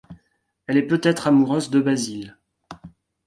Elle 0.65 0.77
est 0.77 0.87
peut-être 0.87 1.27
amoureuse 1.27 1.69
de 1.69 1.79
Basil. 1.79 2.35